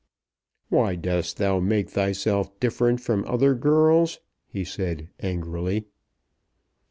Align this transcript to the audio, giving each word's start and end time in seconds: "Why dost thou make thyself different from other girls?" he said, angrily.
"Why 0.69 0.95
dost 0.95 1.37
thou 1.37 1.59
make 1.59 1.87
thyself 1.91 2.59
different 2.59 3.01
from 3.01 3.23
other 3.27 3.53
girls?" 3.53 4.19
he 4.47 4.63
said, 4.63 5.09
angrily. 5.19 5.85